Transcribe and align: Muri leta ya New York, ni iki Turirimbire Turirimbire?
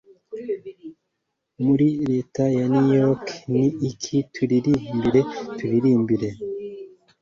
Muri 1.63 1.87
leta 2.09 2.43
ya 2.57 2.65
New 2.73 2.89
York, 3.03 3.25
ni 3.53 3.65
iki 3.89 4.15
Turirimbire 4.33 5.21
Turirimbire? 5.57 6.29